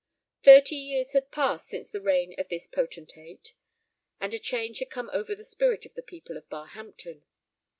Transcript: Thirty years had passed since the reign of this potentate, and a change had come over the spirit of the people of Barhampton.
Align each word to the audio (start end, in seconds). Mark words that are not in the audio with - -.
Thirty 0.41 0.77
years 0.77 1.13
had 1.13 1.29
passed 1.29 1.67
since 1.67 1.91
the 1.91 2.01
reign 2.01 2.33
of 2.39 2.49
this 2.49 2.65
potentate, 2.65 3.53
and 4.19 4.33
a 4.33 4.39
change 4.39 4.79
had 4.79 4.89
come 4.89 5.11
over 5.13 5.35
the 5.35 5.43
spirit 5.43 5.85
of 5.85 5.93
the 5.93 6.01
people 6.01 6.37
of 6.37 6.49
Barhampton. 6.49 7.21